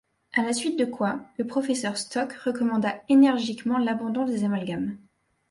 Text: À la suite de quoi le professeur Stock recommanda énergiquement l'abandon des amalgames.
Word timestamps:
À 0.33 0.41
la 0.41 0.51
suite 0.51 0.79
de 0.79 0.85
quoi 0.85 1.19
le 1.37 1.45
professeur 1.45 1.95
Stock 1.95 2.33
recommanda 2.33 3.03
énergiquement 3.07 3.77
l'abandon 3.77 4.25
des 4.25 4.43
amalgames. 4.43 4.97